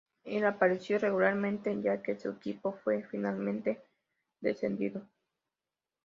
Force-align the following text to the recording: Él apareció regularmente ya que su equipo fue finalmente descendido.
Él 0.23 0.45
apareció 0.45 0.97
regularmente 0.97 1.79
ya 1.79 2.01
que 2.01 2.15
su 2.15 2.29
equipo 2.29 2.71
fue 2.83 3.03
finalmente 3.03 3.83
descendido. 4.39 5.07